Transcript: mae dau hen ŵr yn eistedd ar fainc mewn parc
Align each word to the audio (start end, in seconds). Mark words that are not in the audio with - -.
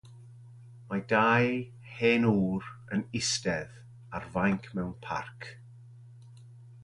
mae 0.91 1.01
dau 1.11 1.49
hen 1.97 2.25
ŵr 2.29 2.71
yn 2.97 3.05
eistedd 3.19 3.77
ar 4.21 4.27
fainc 4.37 4.67
mewn 4.79 4.95
parc 5.09 5.51